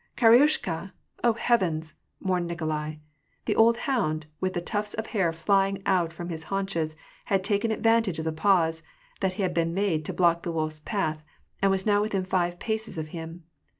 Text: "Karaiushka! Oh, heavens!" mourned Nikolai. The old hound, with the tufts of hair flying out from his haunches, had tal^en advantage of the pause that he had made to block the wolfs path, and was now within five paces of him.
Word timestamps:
"Karaiushka! 0.17 0.93
Oh, 1.23 1.33
heavens!" 1.33 1.93
mourned 2.19 2.47
Nikolai. 2.47 2.95
The 3.45 3.55
old 3.55 3.77
hound, 3.85 4.25
with 4.39 4.53
the 4.53 4.59
tufts 4.59 4.95
of 4.95 5.05
hair 5.05 5.31
flying 5.31 5.83
out 5.85 6.11
from 6.11 6.29
his 6.29 6.45
haunches, 6.45 6.95
had 7.25 7.43
tal^en 7.43 7.71
advantage 7.71 8.17
of 8.17 8.25
the 8.25 8.31
pause 8.31 8.81
that 9.19 9.33
he 9.33 9.43
had 9.43 9.55
made 9.67 10.03
to 10.05 10.11
block 10.11 10.41
the 10.41 10.51
wolfs 10.51 10.79
path, 10.79 11.23
and 11.61 11.69
was 11.69 11.85
now 11.85 12.01
within 12.01 12.25
five 12.25 12.57
paces 12.57 12.97
of 12.97 13.09
him. 13.09 13.43